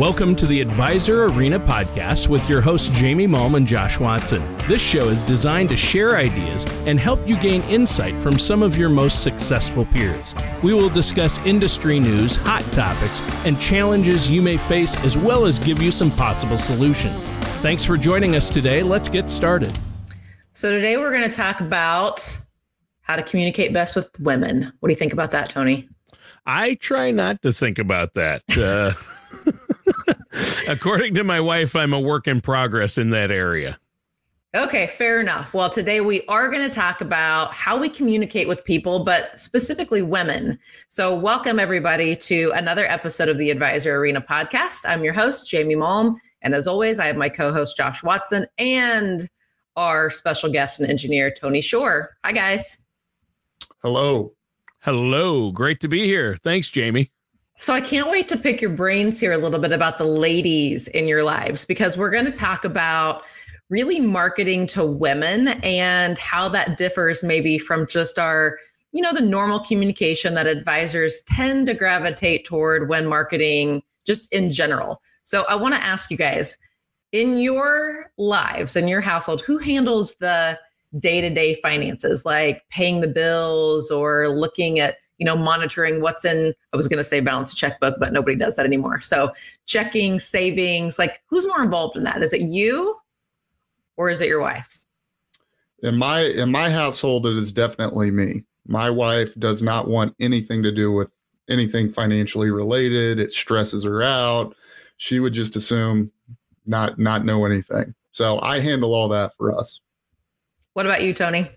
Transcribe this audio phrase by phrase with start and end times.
[0.00, 4.42] Welcome to the Advisor Arena podcast with your hosts, Jamie Malm and Josh Watson.
[4.66, 8.78] This show is designed to share ideas and help you gain insight from some of
[8.78, 10.34] your most successful peers.
[10.62, 15.58] We will discuss industry news, hot topics, and challenges you may face, as well as
[15.58, 17.28] give you some possible solutions.
[17.60, 18.82] Thanks for joining us today.
[18.82, 19.78] Let's get started.
[20.54, 22.40] So, today we're going to talk about
[23.02, 24.72] how to communicate best with women.
[24.80, 25.90] What do you think about that, Tony?
[26.46, 28.42] I try not to think about that.
[28.56, 28.94] Uh,
[30.68, 33.78] According to my wife, I'm a work in progress in that area.
[34.52, 35.54] Okay, fair enough.
[35.54, 40.02] Well, today we are going to talk about how we communicate with people, but specifically
[40.02, 40.58] women.
[40.88, 44.80] So, welcome everybody to another episode of the Advisor Arena podcast.
[44.88, 46.16] I'm your host, Jamie Malm.
[46.42, 49.28] And as always, I have my co host, Josh Watson, and
[49.76, 52.16] our special guest and engineer, Tony Shore.
[52.24, 52.78] Hi, guys.
[53.82, 54.32] Hello.
[54.80, 55.52] Hello.
[55.52, 56.36] Great to be here.
[56.42, 57.12] Thanks, Jamie.
[57.60, 60.88] So I can't wait to pick your brains here a little bit about the ladies
[60.88, 63.28] in your lives because we're going to talk about
[63.68, 68.58] really marketing to women and how that differs maybe from just our
[68.92, 74.48] you know the normal communication that advisors tend to gravitate toward when marketing just in
[74.48, 75.02] general.
[75.22, 76.56] So I want to ask you guys
[77.12, 80.58] in your lives in your household who handles the
[80.98, 86.76] day-to-day finances like paying the bills or looking at you know, monitoring what's in, I
[86.76, 89.00] was going to say balance a checkbook, but nobody does that anymore.
[89.00, 89.30] So
[89.66, 92.22] checking, savings, like who's more involved in that?
[92.22, 92.96] Is it you
[93.98, 94.86] or is it your wife's?
[95.82, 98.44] In my in my household, it is definitely me.
[98.66, 101.10] My wife does not want anything to do with
[101.50, 103.20] anything financially related.
[103.20, 104.54] It stresses her out.
[104.96, 106.10] She would just assume
[106.64, 107.94] not not know anything.
[108.12, 109.80] So I handle all that for us.
[110.72, 111.50] What about you, Tony?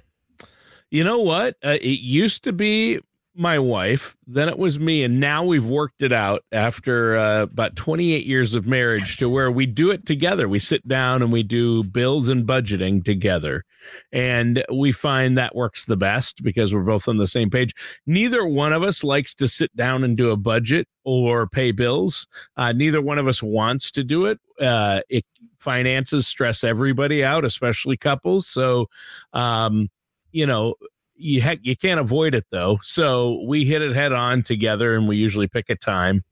[0.89, 1.55] You know what?
[1.63, 2.99] Uh, it used to be
[3.35, 7.75] my wife, then it was me, and now we've worked it out after uh, about
[7.75, 10.47] 28 years of marriage to where we do it together.
[10.47, 13.63] We sit down and we do bills and budgeting together,
[14.11, 17.73] and we find that works the best because we're both on the same page.
[18.05, 22.27] Neither one of us likes to sit down and do a budget or pay bills.
[22.55, 24.39] Uh, neither one of us wants to do it.
[24.59, 25.25] Uh, it
[25.57, 28.47] finances stress everybody out, especially couples.
[28.47, 28.87] So,
[29.33, 29.89] um,
[30.31, 30.75] you know,
[31.23, 32.79] you heck you can't avoid it though.
[32.83, 36.23] So we hit it head on together, and we usually pick a time,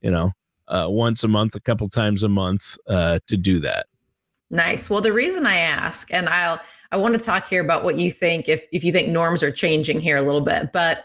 [0.00, 0.32] you know,
[0.68, 3.86] uh, once a month, a couple times a month, uh, to do that.
[4.50, 4.88] Nice.
[4.88, 6.60] Well, the reason I ask, and I'll
[6.92, 9.52] I want to talk here about what you think if if you think norms are
[9.52, 11.04] changing here a little bit, but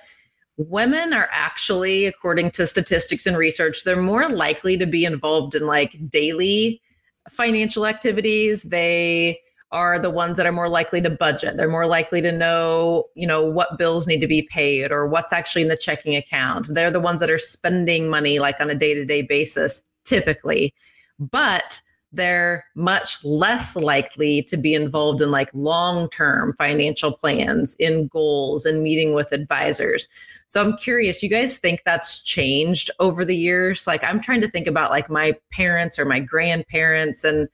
[0.58, 5.68] women are actually according to statistics and research they're more likely to be involved in
[5.68, 6.82] like daily
[7.30, 9.38] financial activities they
[9.72, 11.58] are the ones that are more likely to budget.
[11.58, 15.34] They're more likely to know, you know, what bills need to be paid or what's
[15.34, 16.68] actually in the checking account.
[16.70, 20.74] They're the ones that are spending money like on a day-to-day basis typically.
[21.20, 21.82] But
[22.12, 28.82] they're much less likely to be involved in like long-term financial plans, in goals and
[28.82, 30.08] meeting with advisors.
[30.46, 33.86] So I'm curious, you guys think that's changed over the years?
[33.86, 37.50] Like I'm trying to think about like my parents or my grandparents and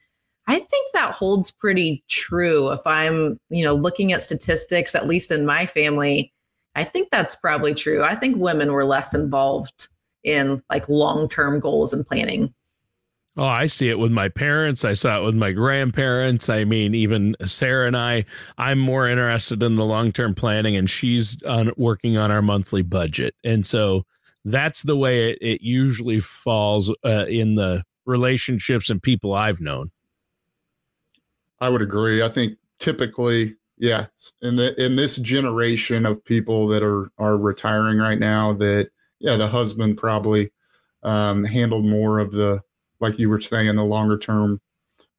[0.48, 2.72] I think that holds pretty true.
[2.72, 6.34] If I'm, you know, looking at statistics, at least in my family,
[6.76, 8.04] I think that's probably true.
[8.04, 9.90] I think women were less involved
[10.24, 12.54] in like long term goals and planning.
[13.38, 14.84] Oh, I see it with my parents.
[14.84, 16.50] I saw it with my grandparents.
[16.50, 18.26] I mean, even Sarah and I,
[18.58, 22.82] I'm more interested in the long term planning, and she's on, working on our monthly
[22.82, 23.34] budget.
[23.46, 24.04] And so
[24.44, 29.92] that's the way it, it usually falls uh, in the relationships and people I've known.
[31.62, 32.24] I would agree.
[32.24, 34.08] I think typically, yeah,
[34.42, 38.90] in the in this generation of people that are are retiring right now, that
[39.20, 40.52] yeah, the husband probably
[41.04, 42.62] um, handled more of the
[43.00, 44.60] like you were saying, the longer term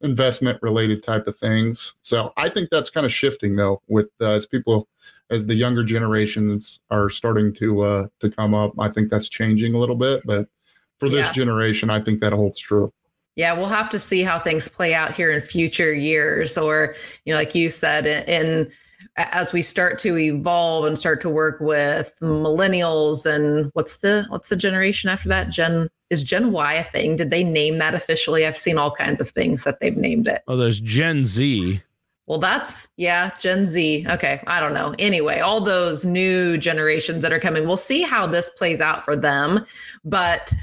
[0.01, 1.95] investment related type of things.
[2.01, 4.89] So I think that's kind of shifting though, with uh, as people
[5.29, 8.73] as the younger generations are starting to uh, to come up.
[8.77, 10.47] I think that's changing a little bit, but
[10.99, 11.31] for this yeah.
[11.33, 12.93] generation, I think that holds true.
[13.35, 16.95] Yeah, we'll have to see how things play out here in future years, or
[17.25, 18.71] you know, like you said, in,
[19.17, 24.49] as we start to evolve and start to work with millennials and what's the what's
[24.49, 25.49] the generation after that?
[25.49, 27.15] Gen is Gen Y a thing?
[27.15, 28.45] Did they name that officially?
[28.45, 30.43] I've seen all kinds of things that they've named it.
[30.47, 31.81] Oh, there's Gen Z.
[32.25, 34.05] Well, that's yeah, Gen Z.
[34.09, 34.95] Okay, I don't know.
[34.97, 39.15] Anyway, all those new generations that are coming, we'll see how this plays out for
[39.15, 39.65] them.
[40.05, 40.53] But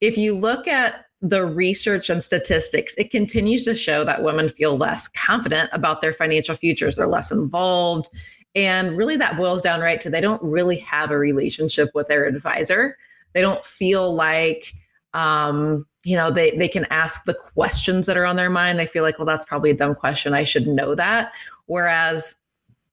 [0.00, 4.76] if you look at the research and statistics, it continues to show that women feel
[4.76, 6.96] less confident about their financial futures.
[6.96, 8.08] They're less involved.
[8.54, 12.24] And really, that boils down right to they don't really have a relationship with their
[12.26, 12.96] advisor.
[13.32, 14.74] They don't feel like
[15.14, 18.78] um, you know, they they can ask the questions that are on their mind.
[18.78, 20.34] They feel like, well, that's probably a dumb question.
[20.34, 21.32] I should know that.
[21.66, 22.36] Whereas,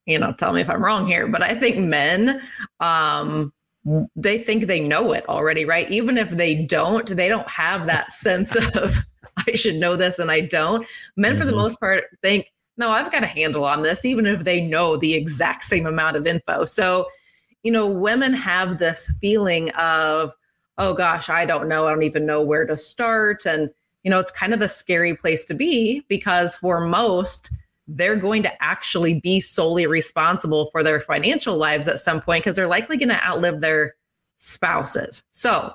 [0.06, 2.42] you know, tell me if I'm wrong here, but I think men
[2.80, 3.54] um
[4.16, 5.90] they think they know it already, right?
[5.90, 8.98] Even if they don't, they don't have that sense of
[9.48, 10.86] I should know this and I don't.
[11.16, 11.40] Men, mm-hmm.
[11.40, 11.62] for the mm-hmm.
[11.62, 15.16] most part, think, no, I've got a handle on this, even if they know the
[15.16, 16.66] exact same amount of info.
[16.66, 17.08] So,
[17.64, 20.34] you know, women have this feeling of,
[20.78, 21.88] oh gosh, I don't know.
[21.88, 23.46] I don't even know where to start.
[23.46, 23.70] And,
[24.04, 27.50] you know, it's kind of a scary place to be because for most,
[27.88, 32.56] they're going to actually be solely responsible for their financial lives at some point because
[32.56, 33.96] they're likely going to outlive their
[34.38, 35.24] spouses.
[35.32, 35.74] So,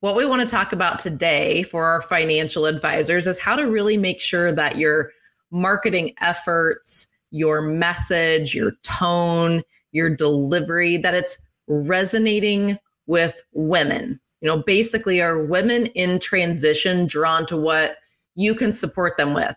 [0.00, 3.96] what we want to talk about today for our financial advisors is how to really
[3.96, 5.12] make sure that your
[5.52, 9.62] marketing efforts, your message, your tone,
[9.92, 11.38] your delivery, that it's
[11.68, 14.20] resonating with women.
[14.40, 17.96] You know, basically, are women in transition drawn to what
[18.34, 19.54] you can support them with?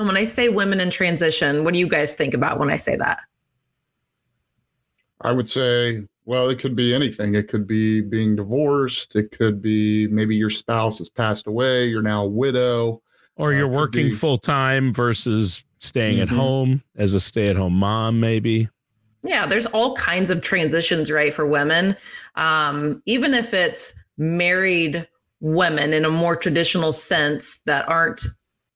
[0.00, 2.78] And when I say women in transition, what do you guys think about when I
[2.78, 3.20] say that?
[5.20, 7.34] I would say well, it could be anything.
[7.34, 9.14] It could be being divorced.
[9.14, 11.86] It could be maybe your spouse has passed away.
[11.86, 13.02] You're now a widow.
[13.36, 16.22] Or you're uh, working full time versus staying mm-hmm.
[16.22, 18.70] at home as a stay at home mom, maybe.
[19.22, 21.94] Yeah, there's all kinds of transitions, right, for women.
[22.36, 25.06] Um, even if it's married
[25.40, 28.24] women in a more traditional sense that aren't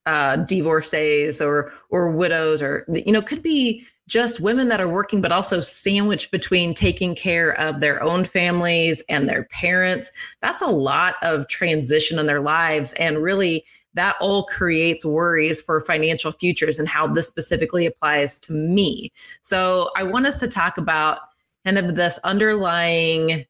[0.06, 5.20] uh, divorcees or or widows, or you know, could be just women that are working,
[5.20, 10.10] but also sandwiched between taking care of their own families and their parents.
[10.42, 12.92] That's a lot of transition in their lives.
[12.94, 13.64] And really,
[13.94, 19.12] that all creates worries for financial futures and how this specifically applies to me.
[19.42, 21.20] So, I want us to talk about
[21.64, 23.46] kind of this underlying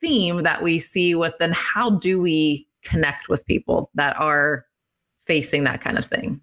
[0.00, 4.64] theme that we see with then how do we connect with people that are
[5.26, 6.40] facing that kind of thing?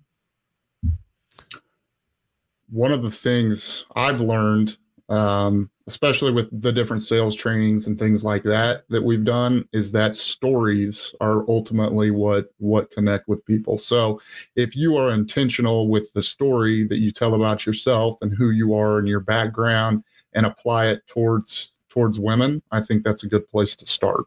[2.69, 4.77] one of the things I've learned,
[5.09, 9.91] um, especially with the different sales trainings and things like that that we've done, is
[9.93, 13.77] that stories are ultimately what what connect with people.
[13.77, 14.21] So
[14.55, 18.73] if you are intentional with the story that you tell about yourself and who you
[18.75, 20.03] are and your background,
[20.33, 24.25] and apply it towards towards women, I think that's a good place to start.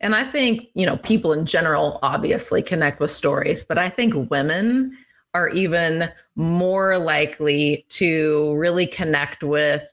[0.00, 4.30] And I think, you know, people in general obviously connect with stories, but I think
[4.30, 4.96] women
[5.32, 9.84] are even more likely to really connect with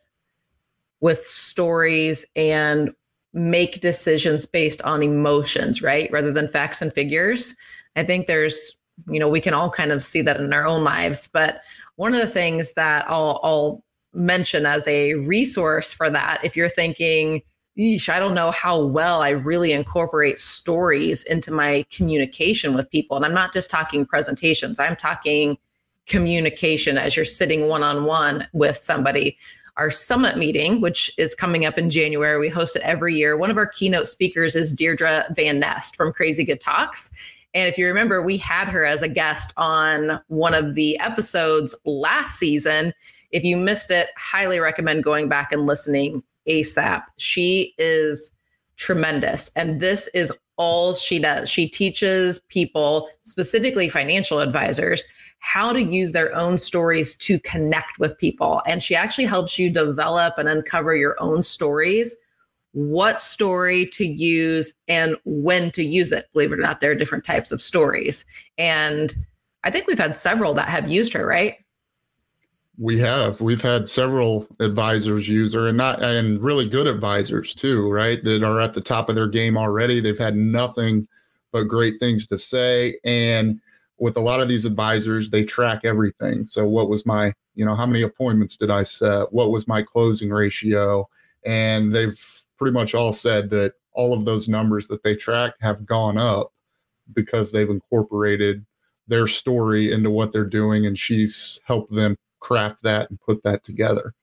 [0.99, 2.91] with stories and
[3.33, 7.55] make decisions based on emotions right rather than facts and figures.
[7.95, 8.75] I think there's
[9.09, 11.61] you know we can all kind of see that in our own lives but
[11.95, 13.83] one of the things that i'll, I'll
[14.13, 17.41] mention as a resource for that if you're thinking
[18.09, 23.15] I don't know how well I really incorporate stories into my communication with people.
[23.17, 25.57] And I'm not just talking presentations, I'm talking
[26.07, 29.37] communication as you're sitting one on one with somebody.
[29.77, 33.37] Our summit meeting, which is coming up in January, we host it every year.
[33.37, 37.09] One of our keynote speakers is Deirdre Van Nest from Crazy Good Talks.
[37.53, 41.75] And if you remember, we had her as a guest on one of the episodes
[41.85, 42.93] last season.
[43.31, 47.03] If you missed it, highly recommend going back and listening ASAP.
[47.17, 48.31] She is
[48.77, 49.51] tremendous.
[49.55, 51.49] And this is all she does.
[51.49, 55.03] She teaches people, specifically financial advisors,
[55.39, 58.61] how to use their own stories to connect with people.
[58.67, 62.15] And she actually helps you develop and uncover your own stories,
[62.73, 66.27] what story to use and when to use it.
[66.33, 68.25] Believe it or not, there are different types of stories.
[68.57, 69.15] And
[69.63, 71.55] I think we've had several that have used her, right?
[72.81, 73.41] We have.
[73.41, 78.23] We've had several advisors use her and not and really good advisors too, right?
[78.23, 79.99] That are at the top of their game already.
[79.99, 81.07] They've had nothing
[81.51, 82.97] but great things to say.
[83.03, 83.61] And
[83.99, 86.47] with a lot of these advisors, they track everything.
[86.47, 89.31] So what was my, you know, how many appointments did I set?
[89.31, 91.07] What was my closing ratio?
[91.45, 92.19] And they've
[92.57, 96.51] pretty much all said that all of those numbers that they track have gone up
[97.13, 98.65] because they've incorporated
[99.07, 103.63] their story into what they're doing and she's helped them craft that and put that
[103.63, 104.13] together.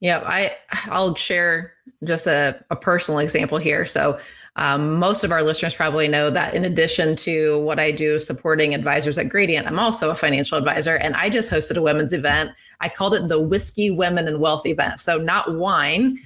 [0.00, 0.54] Yeah, I
[0.86, 1.72] I'll share
[2.04, 3.86] just a, a personal example here.
[3.86, 4.20] So
[4.56, 8.74] um, most of our listeners probably know that in addition to what I do supporting
[8.74, 10.96] advisors at Gradient, I'm also a financial advisor.
[10.96, 12.50] And I just hosted a women's event.
[12.80, 15.00] I called it the Whiskey Women and Wealth event.
[15.00, 16.18] So not wine.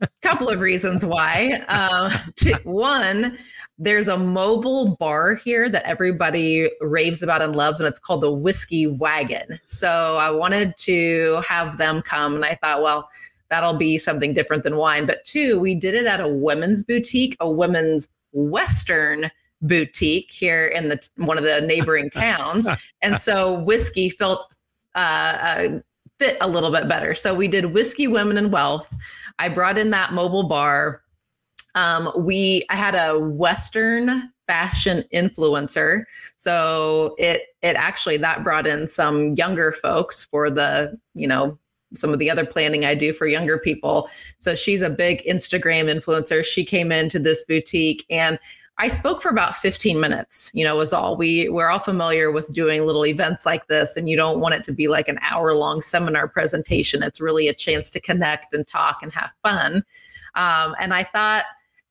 [0.00, 1.62] A couple of reasons why.
[1.68, 3.38] Uh, to, one,
[3.84, 8.32] there's a mobile bar here that everybody raves about and loves, and it's called the
[8.32, 9.60] Whiskey Wagon.
[9.66, 13.08] So I wanted to have them come, and I thought, well,
[13.50, 15.04] that'll be something different than wine.
[15.04, 20.88] But two, we did it at a women's boutique, a women's Western boutique here in
[20.88, 22.68] the one of the neighboring towns,
[23.02, 24.50] and so whiskey felt
[24.94, 25.78] uh, uh,
[26.18, 27.14] fit a little bit better.
[27.14, 28.92] So we did whiskey, women, and wealth.
[29.38, 31.02] I brought in that mobile bar.
[31.74, 36.04] Um, we I had a Western fashion influencer.
[36.36, 41.58] So it it actually that brought in some younger folks for the, you know,
[41.94, 44.08] some of the other planning I do for younger people.
[44.38, 46.44] So she's a big Instagram influencer.
[46.44, 48.38] She came into this boutique and
[48.76, 52.52] I spoke for about 15 minutes, you know, was all we we're all familiar with
[52.52, 55.54] doing little events like this and you don't want it to be like an hour
[55.54, 57.02] long seminar presentation.
[57.02, 59.84] It's really a chance to connect and talk and have fun.
[60.34, 61.44] Um, and I thought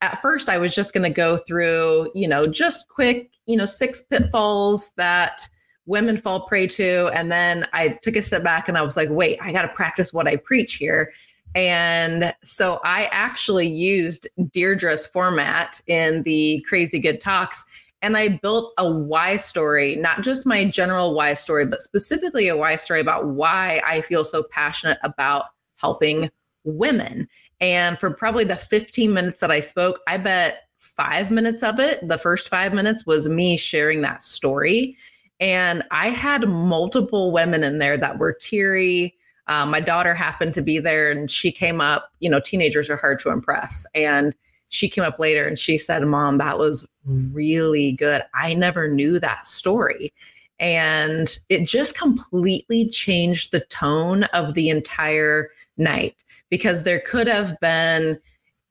[0.03, 3.65] at first I was just going to go through, you know, just quick, you know,
[3.65, 5.47] six pitfalls that
[5.85, 7.09] women fall prey to.
[7.13, 9.69] And then I took a step back and I was like, wait, I got to
[9.69, 11.13] practice what I preach here.
[11.55, 17.63] And so I actually used Deirdre's format in the Crazy Good Talks.
[18.01, 22.57] And I built a why story, not just my general why story, but specifically a
[22.57, 25.45] why story about why I feel so passionate about
[25.77, 26.29] helping
[26.65, 27.29] women.
[27.61, 32.07] And for probably the 15 minutes that I spoke, I bet five minutes of it,
[32.07, 34.95] the first five minutes was me sharing that story.
[35.39, 39.15] And I had multiple women in there that were teary.
[39.47, 42.11] Um, my daughter happened to be there and she came up.
[42.19, 43.85] You know, teenagers are hard to impress.
[43.95, 44.35] And
[44.69, 48.23] she came up later and she said, Mom, that was really good.
[48.33, 50.13] I never knew that story.
[50.59, 57.59] And it just completely changed the tone of the entire night because there could have
[57.59, 58.19] been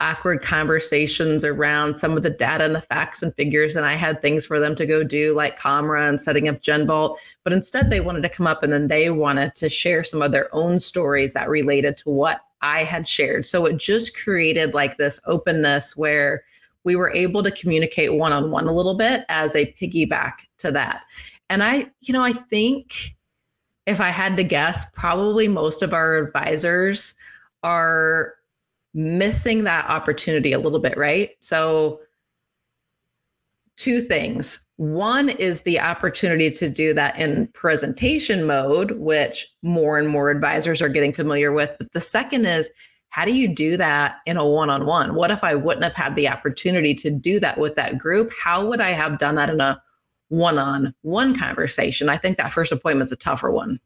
[0.02, 3.76] awkward conversations around some of the data and the facts and figures.
[3.76, 7.16] And I had things for them to go do, like Comra and setting up GenVault.
[7.44, 10.32] But instead, they wanted to come up and then they wanted to share some of
[10.32, 13.46] their own stories that related to what I had shared.
[13.46, 16.42] So it just created like this openness where
[16.84, 20.72] we were able to communicate one on one a little bit as a piggyback to
[20.72, 21.02] that.
[21.48, 23.14] And I, you know, I think
[23.86, 27.14] if I had to guess, probably most of our advisors
[27.62, 28.34] are
[28.94, 31.30] missing that opportunity a little bit, right?
[31.40, 32.00] So,
[33.76, 34.64] two things.
[34.76, 40.82] One is the opportunity to do that in presentation mode, which more and more advisors
[40.82, 41.74] are getting familiar with.
[41.78, 42.70] But the second is,
[43.08, 45.14] how do you do that in a one on one?
[45.14, 48.32] What if I wouldn't have had the opportunity to do that with that group?
[48.42, 49.82] How would I have done that in a
[50.32, 52.08] one on one conversation?
[52.08, 53.78] I think that first appointment is a tougher one.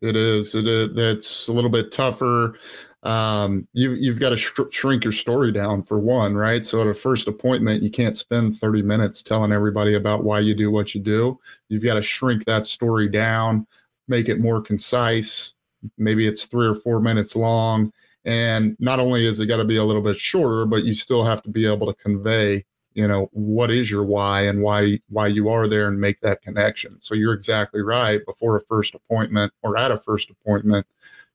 [0.00, 0.54] It is.
[0.54, 0.94] It is.
[0.94, 2.58] That's a little bit tougher.
[3.02, 6.64] Um, you you've got to sh- shrink your story down for one, right?
[6.64, 10.54] So at a first appointment, you can't spend 30 minutes telling everybody about why you
[10.54, 11.38] do what you do.
[11.68, 13.66] You've got to shrink that story down,
[14.08, 15.54] make it more concise.
[15.98, 17.92] Maybe it's three or four minutes long.
[18.24, 21.24] And not only is it got to be a little bit shorter, but you still
[21.24, 22.64] have to be able to convey
[22.96, 26.42] you know what is your why and why why you are there and make that
[26.42, 27.00] connection.
[27.02, 28.24] So you're exactly right.
[28.24, 30.86] Before a first appointment or at a first appointment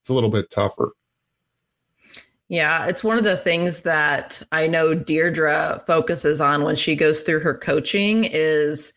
[0.02, 0.96] it's a little bit tougher.
[2.48, 7.22] Yeah, it's one of the things that I know Deirdre focuses on when she goes
[7.22, 8.92] through her coaching is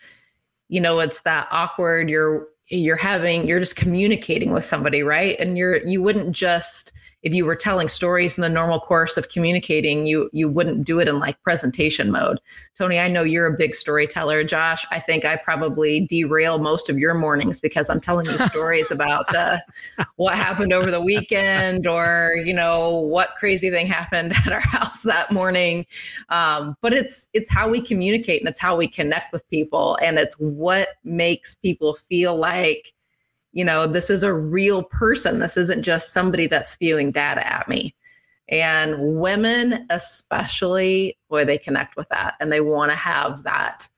[0.67, 5.39] you know, it's that awkward you're you're having you're just communicating with somebody, right?
[5.39, 6.91] And you're you wouldn't just
[7.25, 10.99] if you were telling stories in the normal course of communicating, you you wouldn't do
[10.99, 12.39] it in like presentation mode.
[12.77, 14.43] Tony, I know you're a big storyteller.
[14.43, 18.91] Josh, I think I probably derail most of your mornings because I'm telling you stories
[18.95, 19.57] about uh,
[20.17, 25.01] what happened over the weekend or you know what crazy thing happened at our house
[25.01, 25.87] that morning.
[26.29, 30.19] Um, but it's it's how we communicate and it's how we connect with people and
[30.19, 32.93] it's what makes people feel like
[33.55, 35.39] you know, this is a real person.
[35.39, 37.95] This isn't just somebody that's spewing data at me.
[38.49, 43.89] And women, especially, boy, they connect with that and they want to have that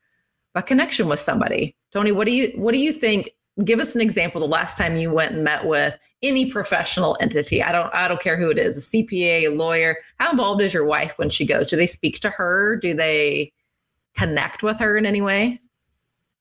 [0.56, 1.76] a connection with somebody.
[1.92, 3.32] Tony, what do you what do you think?
[3.64, 4.40] Give us an example.
[4.40, 8.22] The last time you went and met with any professional entity, I don't I don't
[8.22, 9.98] care who it is, a CPA, a lawyer.
[10.20, 11.70] How involved is your wife when she goes?
[11.70, 12.76] Do they speak to her?
[12.76, 13.52] Do they
[14.16, 15.60] connect with her in any way?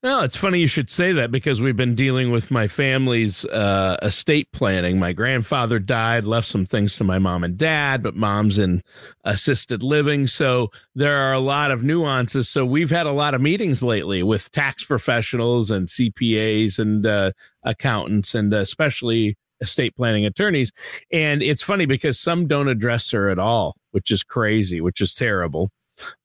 [0.06, 3.96] Well, it's funny you should say that because we've been dealing with my family's uh,
[4.02, 5.00] estate planning.
[5.00, 8.84] My grandfather died, left some things to my mom and dad, but mom's in
[9.24, 10.28] assisted living.
[10.28, 12.48] So there are a lot of nuances.
[12.48, 17.32] So we've had a lot of meetings lately with tax professionals and CPAs and uh,
[17.64, 20.70] accountants, and especially estate planning attorneys.
[21.10, 25.14] And it's funny because some don't address her at all, which is crazy, which is
[25.14, 25.72] terrible.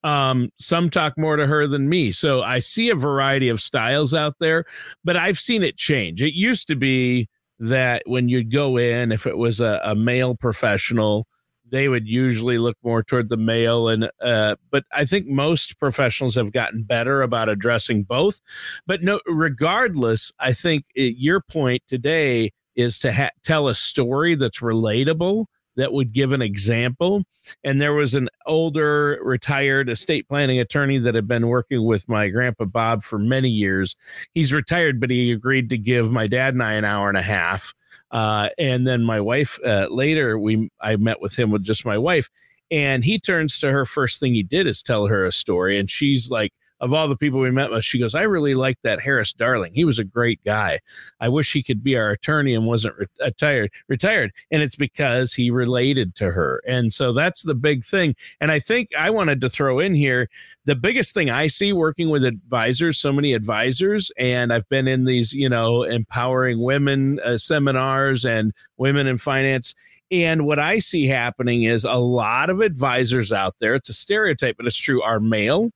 [0.04, 2.12] Um, some talk more to her than me.
[2.12, 4.64] So I see a variety of styles out there,
[5.04, 6.22] but I've seen it change.
[6.22, 10.34] It used to be that when you'd go in, if it was a, a male
[10.34, 11.26] professional,
[11.72, 16.36] they would usually look more toward the male and uh, but i think most professionals
[16.36, 18.40] have gotten better about addressing both
[18.86, 24.34] but no regardless i think it, your point today is to ha- tell a story
[24.34, 27.24] that's relatable that would give an example.
[27.64, 32.28] And there was an older retired estate planning attorney that had been working with my
[32.28, 33.96] grandpa Bob for many years.
[34.34, 37.22] He's retired, but he agreed to give my dad and I an hour and a
[37.22, 37.74] half.
[38.10, 41.96] Uh, and then my wife uh, later, we I met with him with just my
[41.96, 42.28] wife,
[42.70, 43.86] and he turns to her.
[43.86, 46.52] First thing he did is tell her a story, and she's like,
[46.82, 49.72] of all the people we met with, she goes, I really like that Harris Darling.
[49.74, 50.80] He was a great guy.
[51.20, 53.70] I wish he could be our attorney and wasn't retired.
[53.88, 58.14] Retired, and it's because he related to her, and so that's the big thing.
[58.40, 60.28] And I think I wanted to throw in here
[60.64, 65.04] the biggest thing I see working with advisors, so many advisors, and I've been in
[65.04, 69.74] these, you know, empowering women uh, seminars and women in finance.
[70.10, 74.56] And what I see happening is a lot of advisors out there, it's a stereotype,
[74.56, 75.70] but it's true, are male.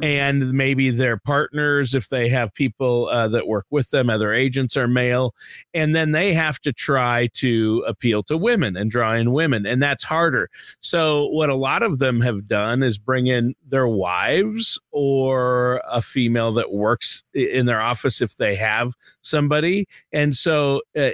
[0.00, 4.76] And maybe their partners, if they have people uh, that work with them, other agents
[4.76, 5.34] are male,
[5.72, 9.82] and then they have to try to appeal to women and draw in women, and
[9.82, 10.48] that's harder.
[10.80, 16.02] So, what a lot of them have done is bring in their wives or a
[16.02, 21.10] female that works in their office if they have somebody, and so uh,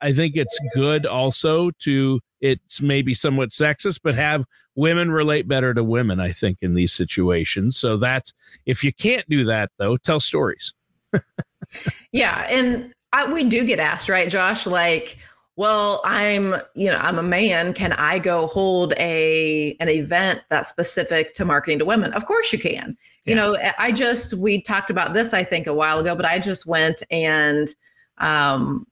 [0.00, 4.44] I think it's good also to it's maybe somewhat sexist, but have
[4.76, 7.76] women relate better to women, I think, in these situations.
[7.76, 8.34] So that's
[8.66, 10.74] if you can't do that though, tell stories.
[12.12, 12.46] yeah.
[12.50, 14.66] And I, we do get asked, right, Josh?
[14.66, 15.18] Like,
[15.56, 17.74] well, I'm, you know, I'm a man.
[17.74, 22.12] Can I go hold a an event that's specific to marketing to women?
[22.12, 22.96] Of course you can.
[23.24, 23.30] Yeah.
[23.30, 26.40] You know, I just we talked about this I think a while ago, but I
[26.40, 27.68] just went and
[28.18, 28.86] um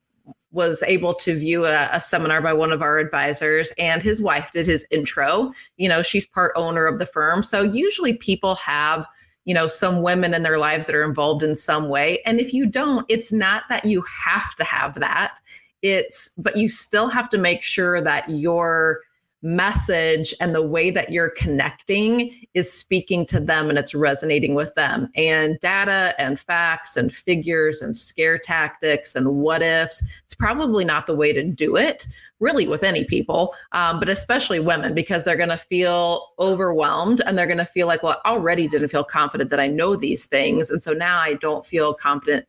[0.53, 4.51] was able to view a, a, seminar by one of our advisors and his wife
[4.53, 5.51] did his intro.
[5.77, 7.43] You know she's part owner of the firm.
[7.43, 9.05] So usually people have
[9.45, 12.21] you know some women in their lives that are involved in some way.
[12.25, 15.39] And if you don't it's not that you have to have that.
[15.81, 19.01] It's but you still have to make sure that you're
[19.43, 24.73] message and the way that you're connecting is speaking to them and it's resonating with
[24.75, 25.09] them.
[25.15, 31.05] And data and facts and figures and scare tactics and what ifs, it's probably not
[31.05, 32.07] the way to do it,
[32.39, 37.37] really, with any people, um, but especially women, because they're going to feel overwhelmed and
[37.37, 40.25] they're going to feel like, well, I already didn't feel confident that I know these
[40.25, 40.69] things.
[40.69, 42.45] And so now I don't feel confident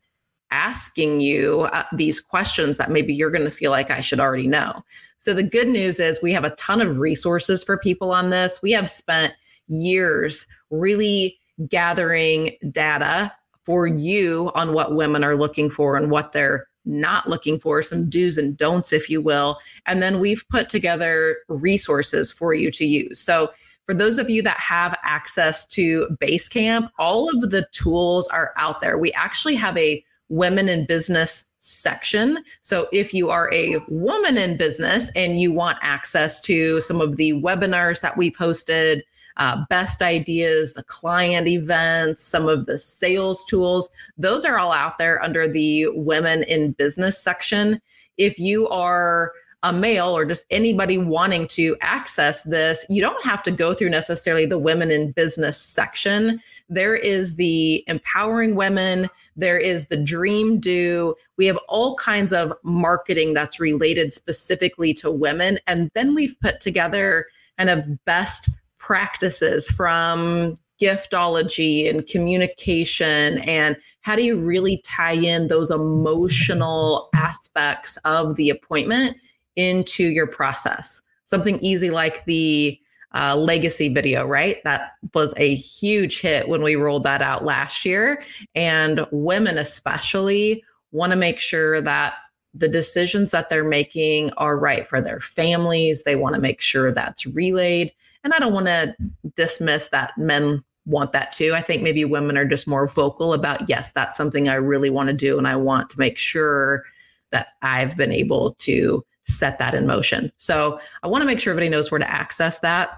[0.55, 4.47] asking you uh, these questions that maybe you're going to feel like I should already
[4.47, 4.85] know.
[5.19, 8.63] So the good news is we have a ton of resources for people on this.
[8.63, 9.35] We have spent
[9.67, 11.37] years really
[11.69, 13.33] gathering data
[13.65, 18.09] for you on what women are looking for and what they're not looking for, some
[18.09, 19.59] do's and don'ts, if you will.
[19.87, 23.19] And then we've put together resources for you to use.
[23.19, 23.51] So
[23.87, 28.81] for those of you that have access to Basecamp, all of the tools are out
[28.81, 28.99] there.
[28.99, 32.39] We actually have a women in business section.
[32.63, 37.17] So if you are a woman in business and you want access to some of
[37.17, 39.03] the webinars that we posted,
[39.37, 44.99] uh, best ideas, the client events, some of the sales tools, those are all out
[44.99, 47.81] there under the women in business section.
[48.17, 49.33] If you are
[49.65, 53.89] a male or just anybody wanting to access this, you don't have to go through
[53.89, 56.39] necessarily the women in business section.
[56.69, 61.15] There is the empowering women, there is the dream do.
[61.39, 65.59] We have all kinds of marketing that's related specifically to women.
[65.67, 74.17] And then we've put together kind of best practices from giftology and communication and how
[74.17, 79.17] do you really tie in those emotional aspects of the appointment
[79.57, 81.03] into your process.
[81.25, 82.79] Something easy like the
[83.15, 84.59] uh, legacy video, right?
[84.65, 88.23] That was a huge hit when we rolled that out last year.
[88.55, 92.15] And women, especially, want to make sure that
[92.55, 96.05] the decisions that they're making are right for their families.
[96.05, 97.93] They want to make sure that's relayed.
[98.23, 98.95] And I don't want to
[99.35, 101.53] dismiss that men want that too.
[101.55, 105.09] I think maybe women are just more vocal about, yes, that's something I really want
[105.09, 105.39] to do.
[105.39, 106.85] And I want to make sure
[107.33, 110.31] that I've been able to set that in motion.
[110.37, 112.91] So I want to make sure everybody knows where to access that.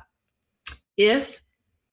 [0.97, 1.41] If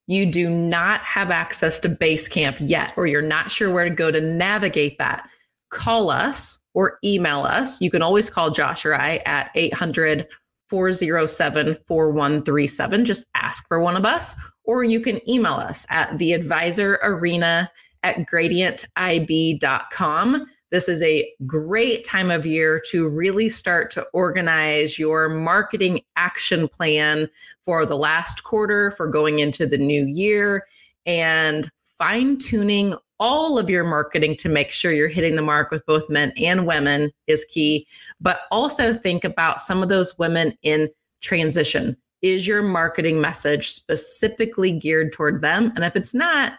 [0.07, 4.11] you do not have access to Basecamp yet, or you're not sure where to go
[4.11, 5.29] to navigate that,
[5.69, 7.81] call us or email us.
[7.81, 10.27] You can always call Josh or I at 800
[10.67, 13.05] 407 4137.
[13.05, 17.71] Just ask for one of us, or you can email us at the advisor arena
[18.01, 20.47] at gradientib.com.
[20.73, 26.67] this is a great time of year to really start to organize your marketing action
[26.67, 27.29] plan
[27.61, 30.65] for the last quarter, for going into the new year,
[31.05, 35.85] and fine tuning all of your marketing to make sure you're hitting the mark with
[35.85, 37.85] both men and women is key.
[38.19, 40.89] But also think about some of those women in
[41.21, 41.95] transition.
[42.23, 45.71] Is your marketing message specifically geared toward them?
[45.75, 46.53] And if it's not,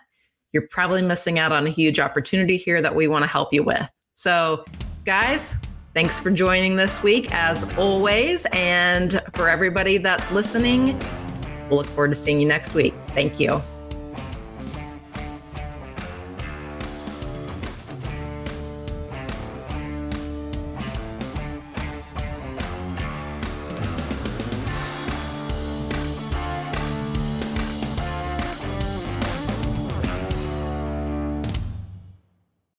[0.53, 3.65] you're probably missing out on a huge opportunity here that we want to help you
[3.65, 3.91] with.
[4.15, 4.65] So,
[5.05, 5.57] guys,
[5.93, 8.47] thanks for joining this week as always.
[8.53, 10.99] And for everybody that's listening,
[11.69, 12.95] we'll look forward to seeing you next week.
[13.09, 13.61] Thank you.